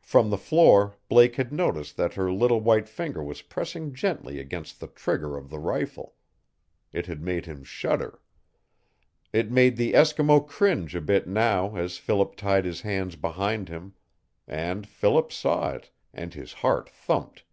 [0.00, 4.80] From the floor Blake had noticed that her little white finger was pressing gently against
[4.80, 6.16] the trigger of the rifle.
[6.92, 8.20] It had made him shudder.
[9.32, 13.94] It made the Eskimo cringe a bit now as Philip tied his hands behind him.
[14.48, 17.44] And Philip saw it, and his heart thumped.